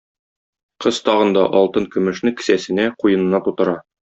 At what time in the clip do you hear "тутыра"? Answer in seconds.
3.51-3.77